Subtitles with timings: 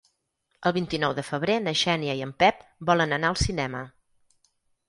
[0.69, 3.87] El vint-i-nou de febrer na Xènia i en Pep volen anar al cinema.